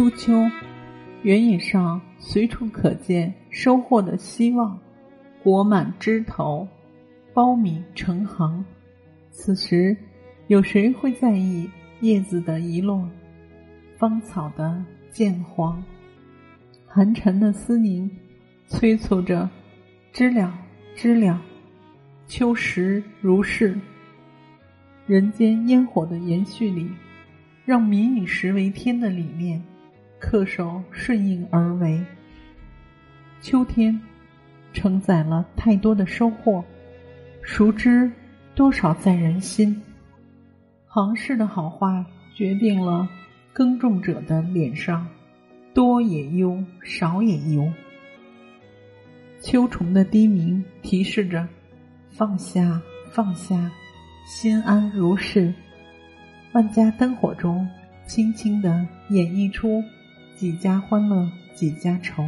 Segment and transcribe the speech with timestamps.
[0.00, 0.50] 初秋，
[1.24, 4.80] 原野上随处可见收获的希望，
[5.42, 6.66] 果满枝头，
[7.34, 8.64] 苞米成行。
[9.30, 9.94] 此时，
[10.46, 11.68] 有谁会在意
[12.00, 13.06] 叶子的遗落，
[13.98, 15.84] 芳草的渐黄？
[16.86, 18.10] 寒蝉的嘶鸣
[18.68, 19.50] 催促着
[20.14, 20.50] ：“知了，
[20.94, 21.38] 知了，
[22.26, 23.78] 秋实如是。”
[25.06, 26.90] 人间烟火的延续里，
[27.66, 29.62] 让“民以食为天”的理念，
[30.20, 32.00] 恪守顺应而为。
[33.40, 33.98] 秋天
[34.72, 36.62] 承载了太多的收获，
[37.42, 38.10] 熟知
[38.54, 39.80] 多少在人心。
[40.86, 42.04] 行市的好坏，
[42.34, 43.08] 决定了
[43.52, 45.06] 耕种者的脸上，
[45.72, 47.72] 多也忧，少也忧。
[49.40, 51.48] 秋虫的低鸣提示着：
[52.10, 53.70] 放下，放下。
[54.26, 55.52] 心安如是，
[56.52, 57.66] 万家灯火中，
[58.06, 59.82] 轻轻地演绎出
[60.40, 62.24] 几家欢乐几家愁。